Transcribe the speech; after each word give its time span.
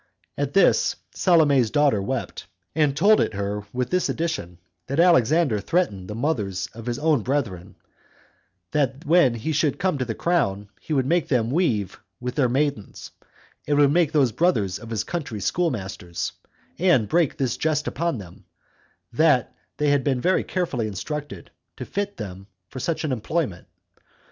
At 0.35 0.53
this 0.55 0.95
Salome's 1.13 1.69
daughter 1.69 2.01
wept, 2.01 2.47
and 2.73 2.97
told 2.97 3.21
it 3.21 3.35
her 3.35 3.67
with 3.71 3.91
this 3.91 4.09
addition, 4.09 4.57
that 4.87 4.99
Alexander 4.99 5.59
threatened 5.59 6.07
the 6.07 6.15
mothers 6.15 6.67
of 6.73 6.87
his 6.87 6.97
other 6.97 7.17
brethren, 7.21 7.75
that 8.71 9.05
when 9.05 9.35
he 9.35 9.51
should 9.51 9.77
come 9.77 9.99
to 9.99 10.05
the 10.05 10.15
crown, 10.15 10.69
he 10.79 10.91
would 10.91 11.05
make 11.05 11.27
them 11.27 11.51
weave 11.51 11.99
with 12.19 12.33
their 12.33 12.49
maidens, 12.49 13.11
and 13.67 13.77
would 13.77 13.91
make 13.91 14.11
those 14.11 14.31
brothers 14.31 14.79
of 14.79 14.89
his 14.89 15.03
country 15.03 15.39
schoolmasters; 15.39 16.31
and 16.79 17.07
brake 17.07 17.37
this 17.37 17.55
jest 17.55 17.85
upon 17.87 18.17
them, 18.17 18.45
that 19.13 19.55
they 19.77 19.91
had 19.91 20.03
been 20.03 20.19
very 20.19 20.43
carefully 20.43 20.87
instructed, 20.87 21.51
to 21.77 21.85
fit 21.85 22.17
them 22.17 22.47
for 22.69 22.79
such 22.79 23.03
an 23.03 23.11
employment. 23.11 23.67